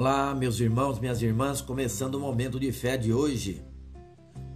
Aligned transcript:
Olá, 0.00 0.32
meus 0.32 0.60
irmãos, 0.60 1.00
minhas 1.00 1.20
irmãs, 1.20 1.60
começando 1.60 2.14
o 2.14 2.20
momento 2.20 2.60
de 2.60 2.70
fé 2.70 2.96
de 2.96 3.12
hoje. 3.12 3.64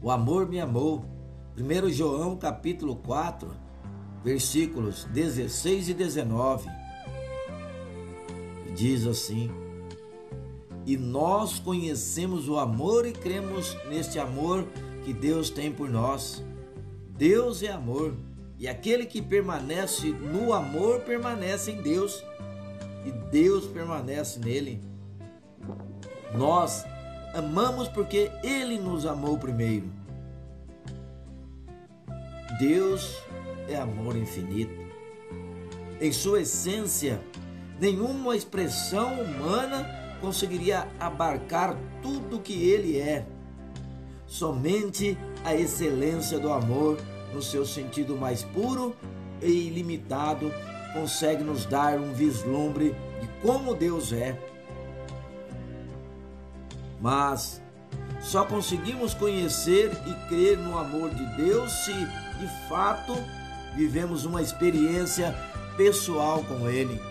O 0.00 0.08
amor 0.08 0.48
me 0.48 0.60
amou. 0.60 1.04
1 1.58 1.90
João 1.90 2.36
capítulo 2.36 2.94
4, 2.94 3.50
versículos 4.22 5.02
16 5.06 5.88
e 5.88 5.94
19. 5.94 6.70
Diz 8.76 9.04
assim: 9.04 9.50
E 10.86 10.96
nós 10.96 11.58
conhecemos 11.58 12.48
o 12.48 12.56
amor 12.56 13.04
e 13.04 13.10
cremos 13.10 13.76
neste 13.90 14.20
amor 14.20 14.64
que 15.04 15.12
Deus 15.12 15.50
tem 15.50 15.72
por 15.72 15.90
nós. 15.90 16.40
Deus 17.18 17.64
é 17.64 17.72
amor, 17.72 18.14
e 18.60 18.68
aquele 18.68 19.06
que 19.06 19.20
permanece 19.20 20.12
no 20.12 20.52
amor 20.52 21.00
permanece 21.00 21.72
em 21.72 21.82
Deus, 21.82 22.22
e 23.04 23.10
Deus 23.32 23.66
permanece 23.66 24.38
nele. 24.38 24.91
Nós 26.34 26.84
amamos 27.34 27.88
porque 27.88 28.30
Ele 28.42 28.78
nos 28.78 29.06
amou 29.06 29.38
primeiro. 29.38 29.90
Deus 32.58 33.18
é 33.68 33.76
amor 33.76 34.16
infinito. 34.16 34.80
Em 36.00 36.12
sua 36.12 36.42
essência, 36.42 37.20
nenhuma 37.80 38.36
expressão 38.36 39.20
humana 39.20 39.86
conseguiria 40.20 40.88
abarcar 40.98 41.76
tudo 42.00 42.40
que 42.40 42.68
Ele 42.68 42.98
é. 42.98 43.26
Somente 44.26 45.18
a 45.44 45.54
excelência 45.54 46.38
do 46.38 46.52
amor, 46.52 46.98
no 47.34 47.42
seu 47.42 47.66
sentido 47.66 48.16
mais 48.16 48.42
puro 48.42 48.96
e 49.40 49.66
ilimitado, 49.68 50.52
consegue 50.92 51.42
nos 51.42 51.66
dar 51.66 51.98
um 51.98 52.12
vislumbre 52.12 52.94
de 53.20 53.28
como 53.42 53.74
Deus 53.74 54.12
é 54.12 54.38
mas 57.02 57.60
só 58.20 58.44
conseguimos 58.44 59.12
conhecer 59.12 59.90
e 60.06 60.28
crer 60.28 60.56
no 60.56 60.78
amor 60.78 61.10
de 61.10 61.26
Deus 61.36 61.72
se 61.84 61.92
de 61.92 62.68
fato 62.68 63.12
vivemos 63.74 64.24
uma 64.24 64.40
experiência 64.40 65.36
pessoal 65.76 66.44
com 66.44 66.68
Ele. 66.68 67.02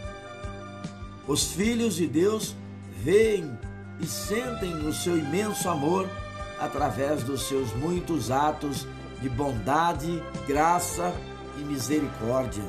Os 1.27 1.51
filhos 1.51 1.95
de 1.95 2.07
Deus 2.07 2.55
veem 3.03 3.51
e 3.99 4.05
sentem 4.05 4.73
o 4.87 4.93
seu 4.93 5.17
imenso 5.17 5.67
amor 5.67 6.09
através 6.57 7.23
dos 7.23 7.47
seus 7.47 7.73
muitos 7.73 8.31
atos 8.31 8.87
de 9.21 9.27
bondade, 9.27 10.23
graça 10.47 11.13
e 11.57 11.61
misericórdia. 11.61 12.63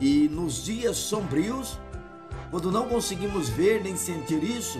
E 0.00 0.28
nos 0.28 0.64
dias 0.64 0.96
sombrios, 0.96 1.78
quando 2.50 2.70
não 2.70 2.86
conseguimos 2.86 3.48
ver 3.48 3.82
nem 3.82 3.96
sentir 3.96 4.42
isso, 4.44 4.78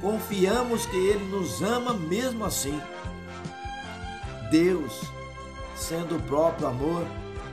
confiamos 0.00 0.86
que 0.86 0.96
Ele 0.96 1.24
nos 1.24 1.62
ama 1.62 1.94
mesmo 1.94 2.44
assim. 2.44 2.80
Deus, 4.50 5.00
sendo 5.76 6.16
o 6.16 6.22
próprio 6.22 6.66
amor, 6.66 7.06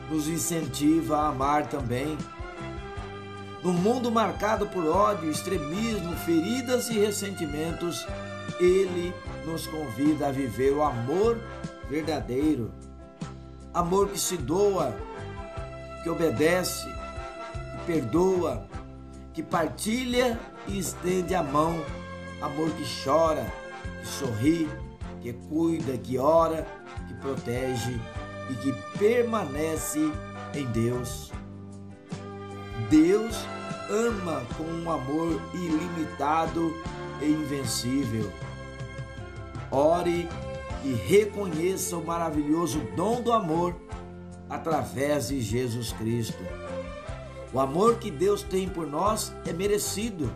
nos 0.10 0.28
incentiva 0.28 1.18
a 1.18 1.28
amar 1.28 1.68
também. 1.68 2.18
No 3.64 3.74
mundo 3.74 4.12
marcado 4.12 4.68
por 4.68 4.86
ódio, 4.88 5.30
extremismo, 5.30 6.16
feridas 6.18 6.90
e 6.90 7.00
ressentimentos, 7.00 8.08
Ele 8.60 9.14
nos 9.46 9.68
convida 9.68 10.28
a 10.28 10.32
viver 10.32 10.74
o 10.74 10.84
amor 10.84 11.38
verdadeiro. 11.90 12.72
Amor 13.74 14.10
que 14.10 14.20
se 14.20 14.38
doa, 14.38 14.96
que 16.04 16.10
obedece, 16.10 16.88
que 17.72 17.86
perdoa, 17.86 18.66
que 19.34 19.44
partilha 19.44 20.40
e 20.68 20.80
estende 20.80 21.36
a 21.36 21.44
mão 21.44 21.84
amor 22.42 22.70
que 22.72 22.84
chora, 23.04 23.46
que 24.02 24.08
sorri, 24.08 24.70
que 25.22 25.34
cuida, 25.34 25.98
que 25.98 26.18
ora, 26.18 26.66
que 27.08 27.14
protege 27.16 28.00
e 28.50 28.56
que 28.56 28.74
permanece 28.98 30.12
em 30.54 30.66
Deus. 30.68 31.32
Deus 32.90 33.36
ama 33.90 34.46
com 34.56 34.64
um 34.64 34.92
amor 34.92 35.42
ilimitado 35.54 36.74
e 37.22 37.26
invencível. 37.26 38.32
Ore 39.72 40.30
e 40.84 40.94
reconheça 40.94 41.98
o 41.98 42.06
maravilhoso 42.06 42.80
dom 42.96 43.22
do 43.22 43.34
amor 43.34 43.76
através 44.50 45.30
de 45.30 45.42
Jesus 45.42 45.92
Cristo. 45.92 46.42
O 47.54 47.60
amor 47.60 47.98
que 47.98 48.12
Deus 48.12 48.44
tem 48.44 48.70
por 48.70 48.88
nós 48.88 49.34
é 49.46 49.52
merecido 49.52 50.32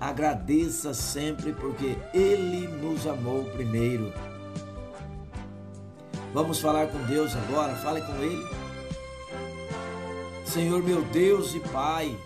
Agradeça 0.00 0.92
sempre 0.92 1.52
porque 1.54 1.96
Ele 2.12 2.68
nos 2.68 3.06
amou 3.06 3.44
primeiro. 3.44 4.12
Vamos 6.34 6.60
falar 6.60 6.88
com 6.88 7.02
Deus 7.06 7.34
agora, 7.34 7.74
fale 7.76 8.02
com 8.02 8.14
Ele. 8.22 8.44
Senhor 10.44 10.82
meu 10.82 11.02
Deus 11.04 11.54
e 11.54 11.60
Pai, 11.60 12.16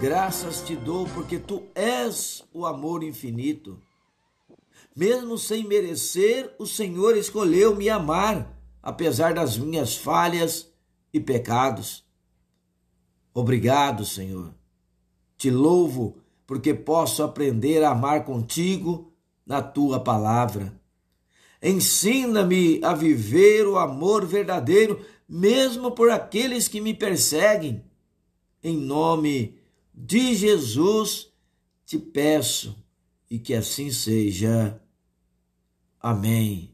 graças 0.00 0.60
te 0.62 0.76
dou 0.76 1.06
porque 1.08 1.38
Tu 1.38 1.62
és 1.74 2.44
o 2.52 2.64
amor 2.64 3.02
infinito. 3.02 3.80
Mesmo 4.94 5.36
sem 5.36 5.66
merecer, 5.66 6.54
o 6.58 6.66
Senhor 6.66 7.16
escolheu 7.16 7.74
me 7.74 7.88
amar, 7.88 8.56
apesar 8.82 9.34
das 9.34 9.56
minhas 9.56 9.96
falhas 9.96 10.70
e 11.12 11.18
pecados. 11.18 12.04
Obrigado, 13.32 14.04
Senhor. 14.04 14.59
Te 15.40 15.50
louvo 15.50 16.18
porque 16.46 16.74
posso 16.74 17.22
aprender 17.22 17.82
a 17.82 17.92
amar 17.92 18.26
contigo 18.26 19.10
na 19.46 19.62
tua 19.62 19.98
palavra. 19.98 20.78
Ensina-me 21.62 22.78
a 22.84 22.92
viver 22.92 23.66
o 23.66 23.78
amor 23.78 24.26
verdadeiro, 24.26 25.02
mesmo 25.26 25.92
por 25.92 26.10
aqueles 26.10 26.68
que 26.68 26.78
me 26.78 26.92
perseguem. 26.92 27.82
Em 28.62 28.76
nome 28.76 29.58
de 29.94 30.34
Jesus 30.34 31.32
te 31.86 31.98
peço 31.98 32.76
e 33.30 33.38
que 33.38 33.54
assim 33.54 33.90
seja. 33.90 34.78
Amém. 35.98 36.70